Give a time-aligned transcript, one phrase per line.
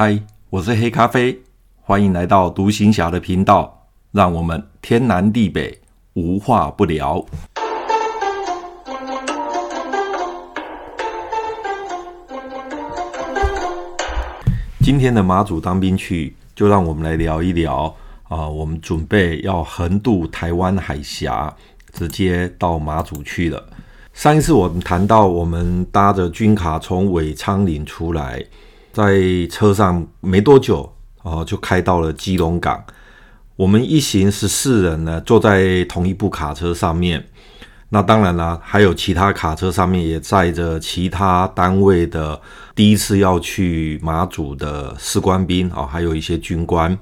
[0.00, 0.16] 嗨，
[0.48, 1.36] 我是黑咖啡，
[1.82, 5.76] 欢迎来到独行侠的频道，让我们天南地北
[6.12, 7.26] 无话不聊。
[14.80, 17.92] 今天的马祖当兵去，就让我们来聊一聊
[18.28, 21.52] 啊、我们准备要横渡台湾海峡，
[21.92, 23.60] 直接到马祖去了。
[24.12, 28.44] 上一次我们谈到，我们搭着军卡从尾昌岭出来，
[28.98, 30.92] 在车上没多久
[31.22, 32.82] 哦，就开到了基隆港。
[33.54, 37.24] 我们一行十四人呢，坐在同一部卡车上面。
[37.90, 42.40] 那当然啦，还有其他卡车上面也载着其他单位的
[42.74, 46.98] 第一次要去马祖的士官兵啊，还有一些军官。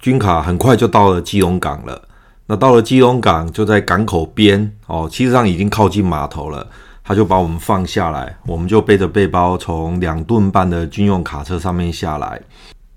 [0.00, 2.08] 军卡很快就到了基隆港了。
[2.46, 6.66] 那到了基隆港，就在港口边哦，其实上已经靠近码头了。
[7.04, 12.40] 他就把我们放下来，我们就背着背包从两吨半的军用卡车上面下来。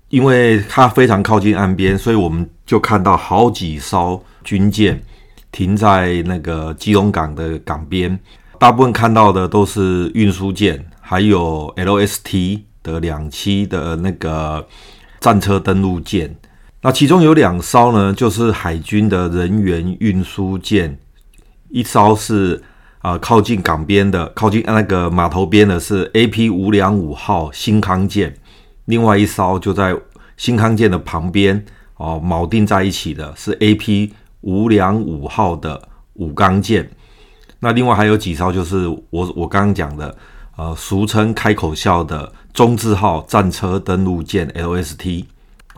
[0.08, 5.00] 因为它非常靠近岸边，所以我们就看到好几艘军舰。
[5.50, 8.18] 停在那个基隆港的港边，
[8.58, 14.66] 大部分看到的都是运输舰，还有 LST 的两栖的那个
[15.20, 16.36] 战车登陆舰。
[16.82, 20.98] 那其中有两艘呢，就是海军的人员运输舰，
[21.70, 22.62] 一艘是
[23.12, 28.34] 呃、靠近港边的，靠近那个码头边的是 AP 五两五号新康舰，
[28.84, 29.96] 另外一艘就在
[30.36, 31.64] 新康舰的旁边
[31.96, 34.10] 哦，锚定在一起的是 AP。
[34.42, 36.88] 五两五号的武钢舰，
[37.58, 40.16] 那另外还有几艘，就是我我刚刚讲的，
[40.56, 45.24] 呃，俗称开口笑的中字号战车登陆舰 LST。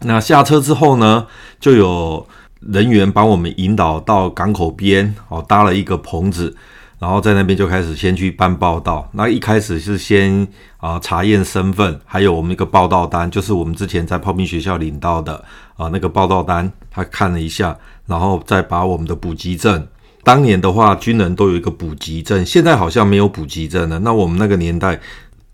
[0.03, 1.27] 那下车之后呢，
[1.59, 2.27] 就有
[2.61, 6.55] 人员帮我们引导到港口边，哦，搭了一个棚子，
[7.01, 9.11] 然后在那边就开始先去办报到。
[9.15, 15.45] 那一开始是先啊、查验身份，还有我们一个报到单，就是我们之前在炮兵学校领到的
[15.77, 17.77] 啊、那个报到单，他看了一下。
[18.07, 19.87] 然后再把我们的补给证，
[20.25, 24.01] 当年的话，军人都有一个补给证，现在好像没有补给证了。
[24.01, 24.99] 那我们那个年代，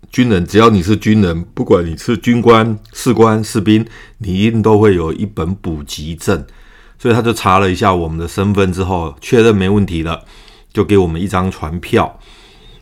[0.09, 3.85] 军人只要你是军人，不管你是军官、士官、士兵，
[4.17, 6.43] 你一定都会有一本补给证。
[6.97, 10.25] 所以他就查了一下我们的身份之后，确认没问题了，
[10.77, 12.19] 就给我们一张船票。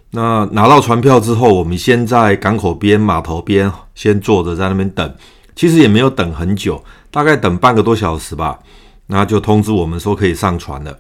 [0.09, 5.15] 那拿到船票之后，我们先在港口边、码头边先坐着在那边等，
[5.55, 8.59] 其实也没有等很久，大概等半个多小时吧。
[9.07, 10.99] 那就通知我们说可以上船了。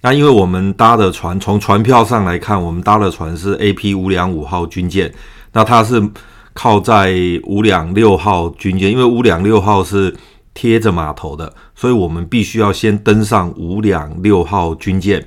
[0.00, 5.12] 那因为我们搭的船，从船票上来看，我们搭的船是 AP 五两五号军舰。
[5.52, 6.02] 那它是
[6.54, 7.14] 靠在
[7.44, 10.16] 五两六号军舰，因为五两六号是
[10.54, 15.26] 贴着码头的，所以我们必须要先登上五两六号军舰，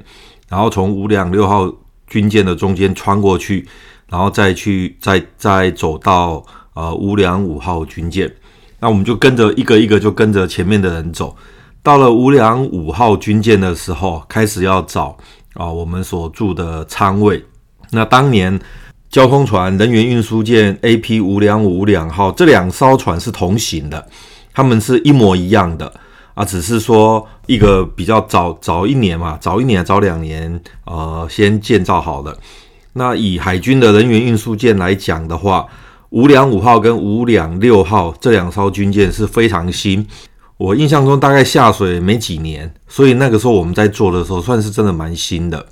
[0.54, 1.68] 然后从五两六号
[2.06, 3.68] 军舰的中间穿过去，
[4.08, 8.32] 然后再去再再走到呃五两五号军舰。
[8.80, 11.36] 那我们就跟着一个一个就跟着前面的人走。
[11.82, 15.18] 到了五两五号军舰的时候，开始要找
[15.56, 17.44] 啊我们所住的舱位。
[17.90, 18.60] 那当年
[19.10, 24.08] 交通船人员运输舰 AP 五两五两号这两艘船是同型的，
[24.54, 25.92] 他们是一模一样的
[26.36, 32.38] 啊，只是说一个比较早早一年嘛，早一年早两年呃先建造好的。
[32.94, 35.66] 那以海军的人员运输舰来讲的话，
[36.12, 40.08] 五两五号跟五两六号这两艘军舰是非常新。
[40.58, 45.66] 我印象中大概下水没几年，所以那个时候我们在做的时候算是真的蛮新的。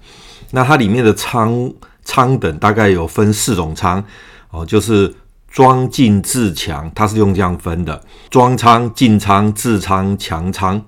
[0.50, 1.72] 那它里面的舱
[2.04, 4.04] 舱等大概有分四种舱
[4.50, 5.14] 哦，就是
[5.48, 10.82] 装进自强，它是用这样分的：装舱、进舱、自舱、强舱。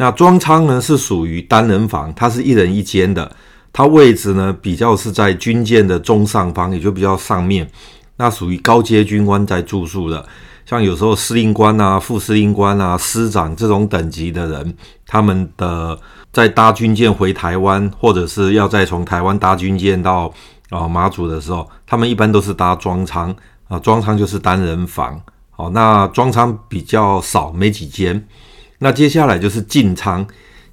[0.00, 3.30] 那装舱呢是属于单人房，它是一人一间的，
[3.70, 7.70] 它位置呢比较是在军舰的中上方，也就比较上面，
[8.16, 10.26] 那属于高阶军官在住宿的。
[10.64, 14.74] 像有时候司令官啊、副司令官啊、师长这种等级的人，
[15.06, 15.98] 他们的
[16.32, 20.32] 在搭军舰回台湾，或者是要再从台湾搭军舰到
[20.70, 23.36] 啊、马祖的时候，他们一般都是搭装舱
[23.68, 25.20] 啊，装舱就是单人房。
[25.50, 28.26] 好，那装舱比较少，没几间。
[28.80, 30.26] 那接下来就是进仓，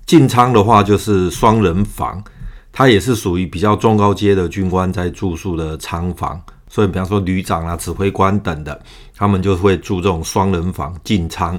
[0.05, 2.23] 进仓的话就是双人房，
[2.71, 6.41] 它也是属于比较中高阶的军官在住宿的仓房。
[6.69, 8.77] 所以，比方说旅长啊、指挥官等的，
[9.15, 11.57] 他们就会住这种双人房进仓。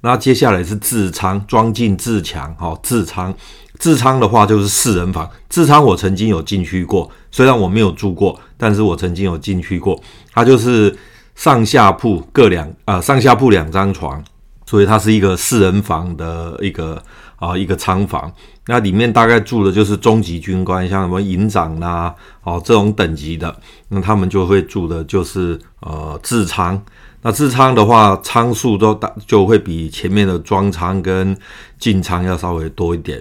[0.00, 3.34] 那接下来是自仓，装进自强，哦，自仓。
[3.78, 5.28] 自仓的话就是四人房。
[5.48, 10.00] 自仓我曾经有进去过，虽然我没有住过，但是我曾经有进去过。
[10.32, 10.94] 它就是
[11.34, 14.22] 上下铺各两啊、呃，上下铺两张床，
[14.70, 17.02] 所以它是一个四人房的一个
[17.34, 18.32] 啊一个仓房。
[18.68, 22.14] 那里面大概住的就是中级军官，像什么营长啦，
[22.44, 23.52] 哦这种等级的，
[23.88, 26.80] 那他们就会住的就是呃自仓。
[27.22, 31.36] 那支舱的话，仓数都大，就会比前面的装仓跟
[31.76, 33.20] 进仓要稍微多一点。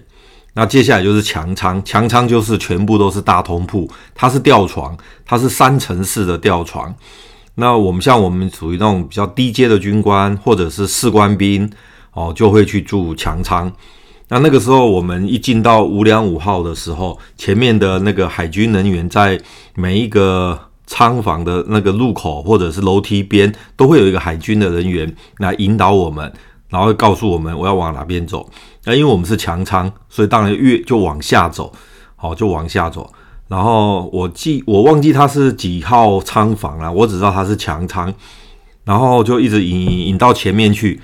[0.53, 6.93] 那接下来就是强仓，强仓就是全部都是大通铺，它是吊床，它是三层式的吊床。
[7.55, 11.69] 那我们像我们属于那种比较低阶的军官或者是士官兵
[12.13, 13.71] 哦，就会去住强舱。
[14.29, 19.39] 那那个时候我们一进到五两五号的时候，前面的那个海军人员在
[19.75, 26.31] 每一个舱房的那个入口或者是楼梯边，都会有一个海军的人员来引导我们，
[26.69, 28.47] 然后告诉我们我要往哪边走。
[28.85, 31.73] 那因为我们是强舱，所以当然越就往下走，
[32.15, 33.11] 好，就往下走。
[33.49, 38.13] 然后我记我忘记他是几号仓房了，我只知道他是强仓，
[38.85, 41.01] 然后就一直引引到前面去。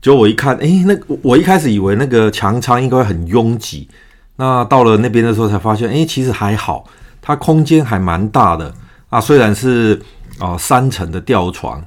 [0.00, 3.88] 结果我一看，诶，那我一开始以为那个强仓应该很拥挤，
[4.36, 6.84] 那到了那边的时候才发现，诶，其实还好，
[7.20, 8.72] 它空间还蛮大的。
[9.08, 10.00] 啊，虽然是
[10.38, 11.84] 啊、三层的吊床，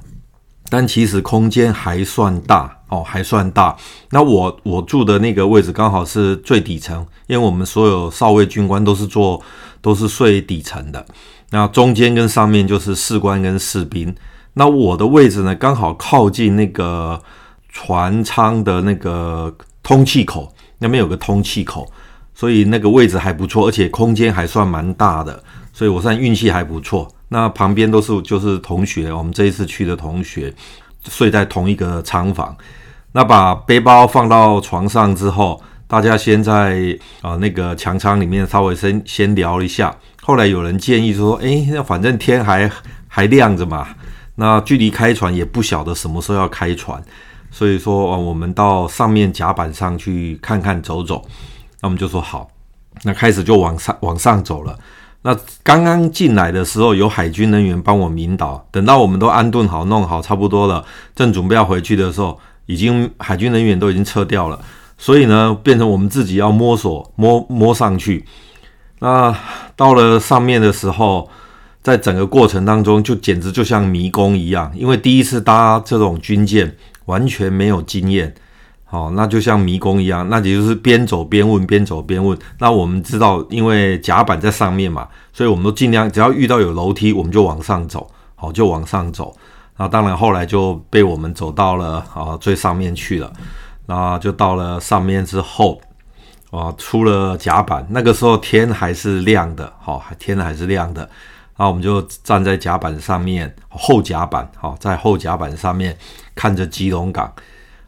[0.70, 3.76] 但其实空间还算大哦，还算大。
[4.10, 9.40] 那我我住的那个位置刚好是最底层，因为我们所有少尉军官都是坐
[9.80, 11.04] 都是睡底层的。
[11.50, 14.14] 那中间跟上面就是士官跟士兵。
[14.54, 17.20] 那我的位置呢，刚好靠近那个
[17.68, 21.86] 船舱的那个通气口，那边有个通气口，
[22.34, 25.42] 所以那个位置还不错，而且空间还算蛮大的。
[25.72, 27.08] 所以我算运气还不错。
[27.34, 30.54] 那旁边都是就是同学，我们这一次去的同学
[31.08, 32.56] 睡在同一个舱房。
[33.10, 39.92] 那把背包放到床上之后，大家先在啊、那个墙舱里面稍微先先聊一下。
[40.22, 42.70] 后来有人建议说：“诶，那反正天还
[43.08, 43.88] 还亮着嘛，
[44.36, 47.02] 那距离开船也不晓得什么时候要开船，
[47.50, 51.20] 所以说、呃、我们到上面甲板上去看看走走。”
[51.82, 52.48] 那我们就说好，
[53.02, 54.78] 那开始就往上往上走了。
[55.26, 58.62] 那刚刚进来的时候，有海军人员帮我引导。
[58.70, 60.84] 等到我们都安顿好、弄好差不多了，
[61.16, 64.60] 正准备要回去的时候，已经海军人员都已经撤掉了。
[64.98, 68.26] 所以呢，变成我们自己要摸索、摸摸上去。
[68.98, 69.34] 那
[69.74, 71.30] 到了上面的时候，
[71.82, 78.34] 在整个过程当中，就简直就像迷宫一样，因为第一次搭这种军舰，完全没有经验。
[78.94, 82.38] 哦，那就像迷宫一样，那也就是边走边问，边走边问。
[82.60, 89.34] 那我们知道，因为甲板在上面嘛，所以我们都尽量，只要遇到有楼梯，我们就往上走，好，就往上走。
[89.78, 93.32] 那当然后来就被我们走到了啊最上面去了。
[93.86, 95.80] 那就到了上面之后，
[96.52, 101.10] 啊，出了甲板，那个时候天还是亮的，好，天还是亮的。
[101.56, 105.96] 那我们就站在甲板上面，后甲板，好，在后甲板上面
[106.36, 107.32] 看着基隆港。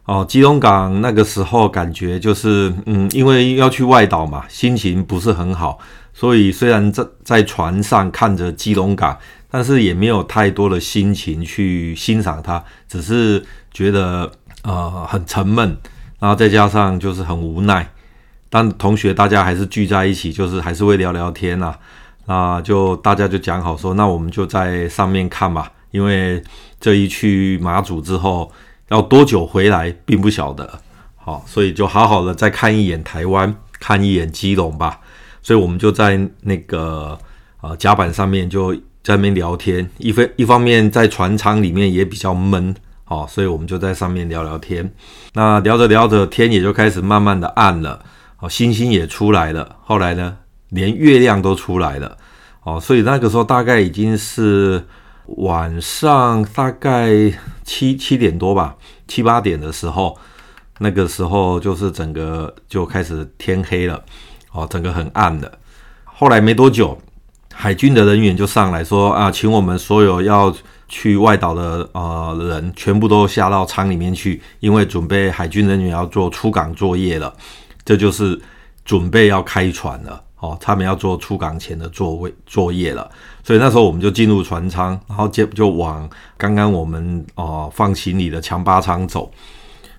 [0.07, 5.77] 哦，基隆港那个时候感觉就是，嗯，因为要去外岛嘛，心情不是很好，
[6.13, 9.17] 所以虽然在在船上看着基隆港，
[9.51, 14.31] 但是也没有太多的心情去欣赏它，只是觉得
[14.63, 15.77] 呃很沉闷，
[16.19, 17.85] 然后再加上就是很无奈。
[18.49, 21.79] 但同学大家还是聚在一起，就是还是会聊聊天呐、啊，
[22.27, 26.41] 那就大家就讲好说，那我们就在上面看吧，因为
[26.79, 28.49] 这一去马祖之后。
[28.89, 30.79] 要多久回来并不晓得，
[31.15, 35.01] 好，所以就好好的再看一眼台湾，看一眼基隆吧。
[35.41, 37.17] 所以我们就在那个
[37.61, 38.73] 呃甲板上面就
[39.03, 42.73] 在那边聊天，一方一方面在船舱里面也比较闷，
[43.03, 44.89] 好，所以我们就在上面聊聊天。
[45.33, 48.03] 那聊着聊着天也就开始慢慢的暗了，
[48.35, 49.75] 好，星星也出来了。
[49.83, 50.37] 后来呢，
[50.69, 52.17] 连月亮都出来了，
[52.63, 54.83] 哦，所以那个时候大概已经是。
[55.35, 57.11] 晚上大概
[57.67, 58.77] 七七点多吧，
[59.09, 60.17] 七八点的时候，
[60.79, 64.01] 那个时候就是整个就开始天黑了，
[64.53, 65.59] 哦，整个很暗的。
[66.05, 66.97] 后来没多久，
[67.53, 70.55] 海军的人员就上来说啊，请我们所有要
[70.87, 77.35] 去外岛的呃人全部都下到舱里面去，因为准备海军人员要做出港作业了，
[77.83, 78.41] 这就是
[78.85, 80.23] 准备要开船了。
[80.39, 83.09] 哦，他们要做出港前的座位作业了，
[83.43, 89.31] 所以那时候我们就进入船舱，然后接就往刚刚我们哦、放行李的强巴舱走。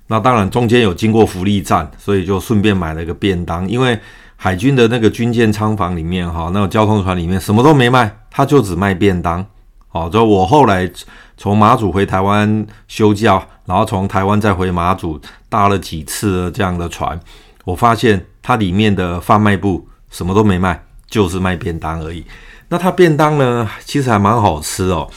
[0.07, 3.69] 那当然中间有经过福利站，所以就顺便买了个便当。
[3.69, 3.99] 因为
[4.37, 9.45] 海军的那个军舰舱房里面哈，那个交通船里面什么都没卖，他就只卖便当。
[9.91, 10.89] 哦，就我后来
[11.37, 17.19] 从马祖回台湾休假，然后从台湾再回马祖搭了几次这样的船，
[17.65, 19.89] 我发现它里面的贩卖部。
[20.11, 22.25] 什么都没卖，就是卖便当而已。
[22.69, 25.09] 那它便当呢，其实还蛮好吃哦。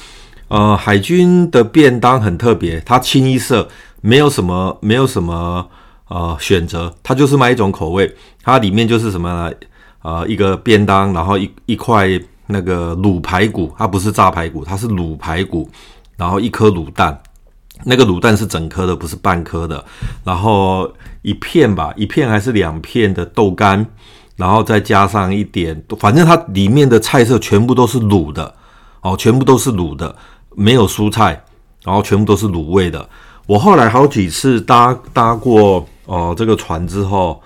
[0.47, 3.67] 呃，海军的便当很特别，它清一色
[4.01, 5.67] 没有什么，没有什么
[6.07, 8.15] 呃选择，它就是卖一种口味。
[8.43, 9.55] 它里面就是什么呢？
[10.01, 12.07] 呃，一个便当，然后一一块
[12.47, 15.69] 那个卤排骨，它不是炸排骨，它是卤排骨，
[16.17, 17.21] 然后一颗卤蛋，
[17.83, 19.85] 那个卤蛋是整颗的，不是半颗的。
[20.23, 23.85] 然后一片吧，一片还是两片的豆干，
[24.41, 28.51] 然后再加上一点，反正它里面的菜色全部都是卤的
[29.01, 30.15] 哦，全部都是卤的，
[30.55, 31.43] 没有蔬菜，
[31.83, 33.07] 然后全部都是卤味的。
[33.45, 37.39] 我后来好几次搭搭过哦这个船之后，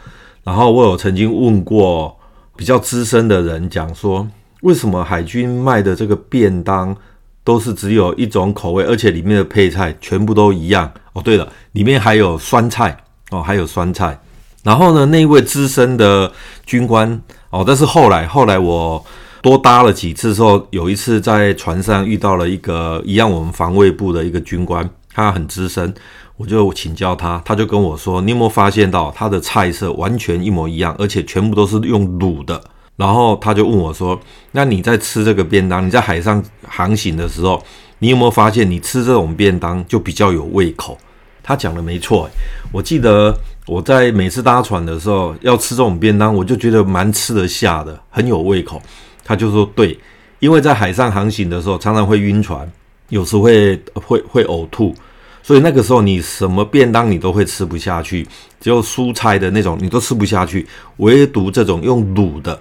[0.46, 2.18] 然后我有曾经问过
[2.56, 4.26] 比较资深的人，讲说
[4.62, 6.96] 为什么海军卖的这个便当，
[7.44, 11.22] 都是只有一种口味，而且里面的配菜全部都一样哦。
[11.22, 12.98] 对了，里面还有酸菜
[13.32, 14.18] 哦，还有酸菜。
[14.64, 16.32] 然后呢，那一位资深的
[16.66, 19.04] 军官哦，但是后来后来我
[19.42, 25.94] 多搭了几次之后，有一次在船上遇到了一个一样我们防卫部的一个军官，他很资深，
[26.38, 32.62] 我就请教他，他就跟我说：“你有没有发现到他的菜色完全一模一样，而且全部都是用卤的？”
[32.98, 34.20] 然后他就问我说
[34.54, 37.64] ：“那你在吃这个便当，你在海上航行的时候，
[38.00, 40.98] 你有没有发现你吃这种便当就比较有胃口？”
[41.48, 42.28] 他讲的没错，
[42.72, 43.38] 我记得
[43.68, 48.82] 我在每次搭船的时候要吃这种便当，我就觉得蛮吃得下的，很有胃口。
[49.24, 49.96] 他就说：“对，
[50.40, 52.68] 因为在海上航行的时候常常会晕船，
[53.10, 54.96] 有时会会会呕吐，
[55.44, 58.28] 所以那个时候你什么便当你都会吃不下去，
[58.60, 60.66] 只有蔬菜的那种你都吃不下去，
[60.98, 62.60] 唯独这种用卤的。”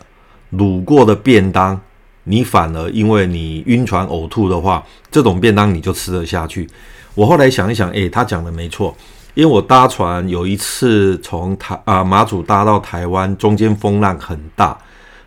[0.53, 1.81] 卤过的便当，
[2.25, 6.69] 你反而因为你晕船呕吐的话，这种便当你就吃得下去。
[7.15, 8.95] 我后来想一想，诶，他讲的没错，
[9.35, 14.77] 因为我搭船有一次从台啊马祖搭到台湾，中间风浪很大，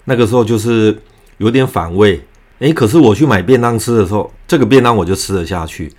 [0.05, 0.97] 那个时候就是
[1.37, 2.21] 有点反胃，
[2.59, 5.91] 诶，可是我去买便当吃的时候，这个便当我就吃得下去，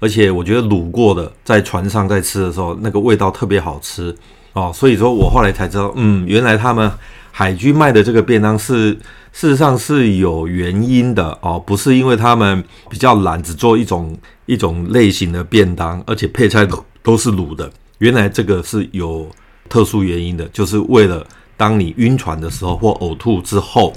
[0.00, 4.16] 而且我觉得卤过的在船上在吃的时候，那个味道特别好吃。
[4.54, 6.90] 哦，所以说我后来才知道，嗯，原来他们。
[7.36, 8.92] 海军卖的这个便当是
[9.32, 17.68] 事实上是有原因的哦，不是因为他们比较懒，只做一种一种类型的便当，而且配菜都都是卤的。
[17.98, 19.28] 原来这个是有
[19.68, 21.26] 特殊原因的，就是为了
[21.56, 23.92] 当你晕船的时候或呕吐之后，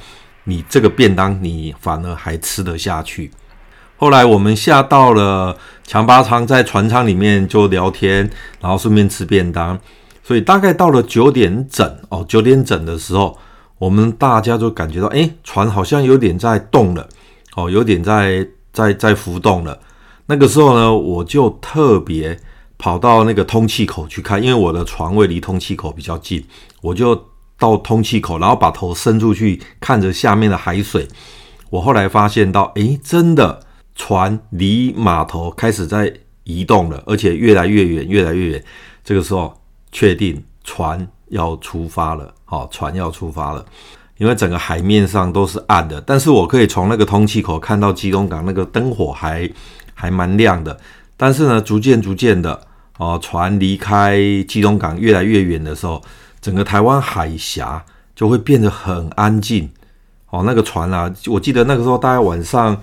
[0.46, 3.29] 你这个便当你反而还吃得下去。
[3.98, 8.27] 后来我们下到了强巴仓，在船舱里面就聊天，
[8.60, 9.79] 然后顺便吃便当。
[10.27, 13.38] 所以大概到了九点整哦，九点整的时候，
[13.77, 17.07] 我们大家就感觉到，诶，船好像有点在动了，
[17.55, 19.79] 哦，有点在在在浮动了。
[20.25, 22.38] 那个时候呢，我就特别
[22.77, 26.43] 跑到那个通气口去看，因为我的床位离通气口比较近，
[26.81, 31.07] 我就到通气口，然后把头伸出去看着下面的海水。
[31.69, 33.62] 我后来发现到，诶，真的
[33.96, 38.63] 船离码头开始在移动了，而且越来越远，越来越远。
[39.05, 39.56] 这个时候。
[39.91, 43.65] 确定船要出发了，好，船要出发了，
[44.17, 49.50] 因为整个海面上都是暗的，但是我可以从那个通气口看到基隆港那个灯火还
[49.94, 50.77] 还蛮亮的。
[51.15, 52.60] 但是呢，逐渐逐渐的，
[52.98, 54.17] 哦，船离开
[54.48, 56.01] 基隆港越来越远的时候，
[56.39, 57.84] 整个台湾海峡
[58.15, 59.70] 就会变得很安静。
[60.29, 62.79] 哦，那个船啊，我记得那个时候大概晚上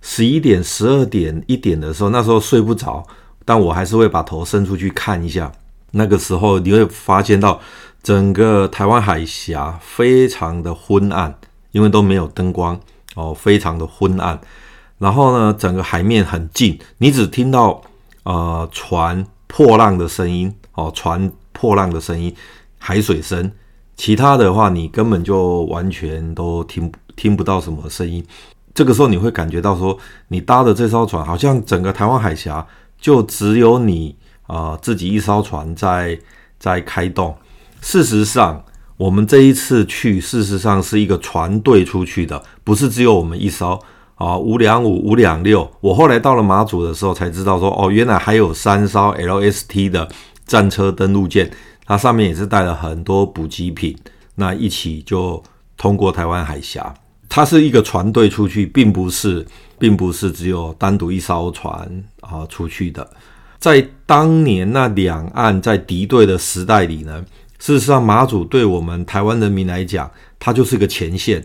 [0.00, 3.04] 十一点、十二点、一点的时候，那时候睡不着，
[3.44, 5.50] 但我还是会把头伸出去看一下。
[5.92, 7.60] 那个时候你会发现到
[8.02, 11.38] 整个台湾海峡非常的昏暗，
[11.72, 12.78] 因为都没有灯光
[13.14, 14.38] 哦，非常的昏暗。
[14.98, 17.80] 然后呢，整个海面很静，你只听到
[18.24, 22.34] 呃船破浪的声音哦，船破浪的声音，
[22.78, 23.50] 海水声，
[23.96, 28.24] 其他的话你根本就完全都听听不到什么声音。
[28.74, 32.66] 这个时候你会感觉到说，你搭的这艘船好像整个台湾海峡
[33.00, 34.16] 就只有你。
[34.46, 36.18] 啊、自己一艘船在
[36.58, 37.36] 在开动。
[37.80, 38.64] 事实上，
[38.96, 43.78] 我们这一次去，事实上是一个船队出去的，不是只有我们一艘
[44.14, 44.36] 啊。
[44.36, 45.70] 五两五、五两六。
[45.80, 50.08] 我后来到了马祖的时候才知道说，哦，原来还有三艘 LST 的
[50.46, 51.50] 战车登陆舰，
[51.84, 53.96] 它上面也是带了很多补给品，
[54.36, 55.42] 那一起就
[55.76, 56.94] 通过台湾海峡。
[57.28, 59.46] 它是一个船队出去，并不是，
[59.78, 63.08] 并不是只有单独一艘船啊、出去的。
[63.58, 67.24] 在当年那两岸在敌对的时代里呢，
[67.58, 71.44] 事实上马祖对我们台湾人民来讲，它就是个前线，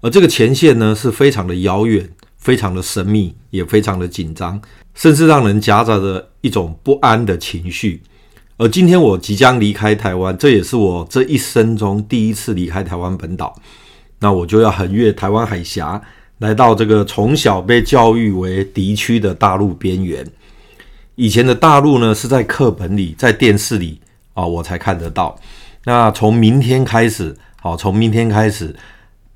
[0.00, 4.60] 而这个前线呢是非常的遥远、非常的神秘，也非常的紧张，
[4.94, 8.02] 甚至让人夹杂着一种不安的情绪。
[8.58, 13.56] 而今天我即将离开台湾，这也是我这一生中第一次离开台湾本岛，
[14.18, 16.00] 那我就要横越台湾海峡，
[16.38, 20.24] 来到这个从小被教育为敌区的大陆边缘。
[21.14, 24.00] 以前的大陆呢，是在课本里、在电视里
[24.34, 25.38] 啊、我才看得到。
[25.84, 28.74] 那从明天开始，好、从明天开始，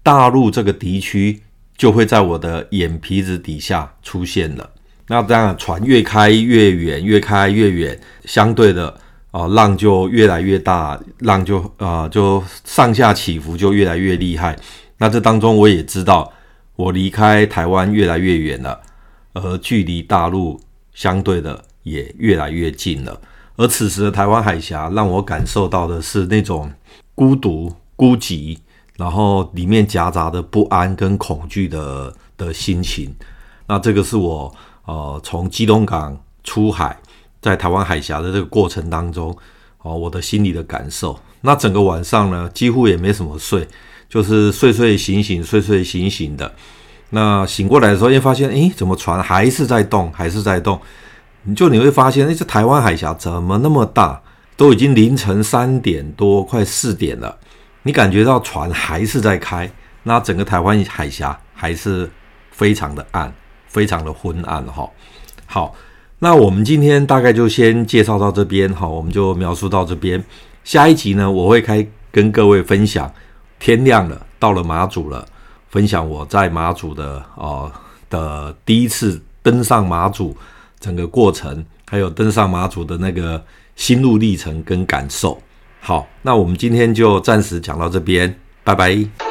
[0.02, 1.42] 大陆这个敌区
[1.76, 4.70] 就会在我的眼皮子底下出现了。
[5.08, 8.98] 那当然船越开越远，越开越远，相对的
[9.30, 14.56] 啊、浪就越来越大，浪就啊、就上下起伏就越来越厉害。
[14.98, 16.32] 那这当中我也知道，
[16.74, 18.80] 我离开台湾越来越远了，
[19.34, 20.58] 而距离大陆
[20.96, 23.20] 相对的也越来越近了。
[23.54, 26.72] 而此时的台湾海峡让我感受到的是那种
[27.14, 28.58] 孤独、孤寂，
[28.96, 33.14] 然后里面夹杂的不安跟恐惧的的心情。
[33.68, 34.52] 那这个是我
[34.86, 36.98] 呃从基隆港出海，
[37.40, 39.36] 在台湾海峡的这个过程当中，
[39.82, 41.18] 哦、我的心里的感受。
[41.42, 43.68] 那整个晚上呢，几乎也没什么睡。
[44.08, 46.54] 就是睡睡醒醒，睡睡醒醒的。
[47.10, 50.80] 那醒过来的时候，又发现，诶，怎么船还是在动，还是在动？
[51.44, 54.20] 你就你会发现，诶，这台湾海峡怎么那么大？
[54.56, 57.36] 都已经凌晨三点多，快四点了，
[57.82, 59.70] 你感觉到船还是在开，
[60.04, 62.10] 那整个台湾海峡还是
[62.50, 63.32] 非常的暗，
[63.66, 64.88] 非常的昏暗哈。
[65.44, 65.74] 好，
[66.20, 70.24] 那我们今天大概就先介绍到这边哈，我们就描述到这边。
[70.64, 73.12] 下一集呢，我会开跟各位分享。
[73.58, 75.26] 天亮了，到了马祖了，
[75.68, 77.70] 分享我在马祖的哦、
[78.08, 80.36] 的第一次登上马祖
[80.80, 83.44] 整个过程，还有登上马祖的那个
[83.74, 85.40] 心路历程跟感受。
[85.80, 89.25] 好，那我们今天就暂时讲到这边，拜拜。